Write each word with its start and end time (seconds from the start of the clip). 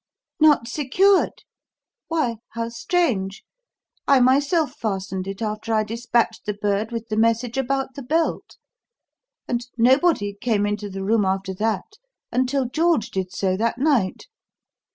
"Not 0.39 0.67
secured? 0.67 1.43
Why, 2.07 2.37
how 2.53 2.69
strange. 2.69 3.43
I 4.07 4.19
myself 4.19 4.73
fastened 4.79 5.27
it 5.27 5.43
after 5.43 5.75
I 5.75 5.83
despatched 5.83 6.47
the 6.47 6.55
bird 6.55 6.91
with 6.91 7.09
the 7.09 7.15
message 7.15 7.55
about 7.55 7.93
the 7.93 8.01
belt. 8.01 8.57
And 9.47 9.61
nobody 9.77 10.33
came 10.33 10.65
into 10.65 10.89
the 10.89 11.03
room 11.03 11.23
after 11.23 11.53
that 11.53 11.99
until 12.31 12.65
George 12.65 13.11
did 13.11 13.31
so 13.31 13.55
that 13.57 13.77
night. 13.77 14.25